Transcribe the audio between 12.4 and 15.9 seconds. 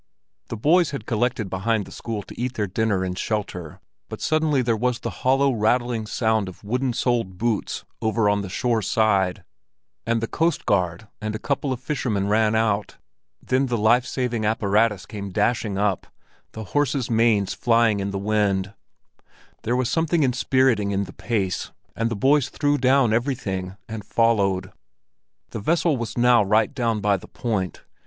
out. Then the life saving apparatus came dashing